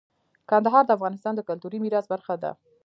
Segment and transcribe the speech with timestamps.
[0.49, 2.51] کندهار د افغانستان د کلتوري میراث برخه ده.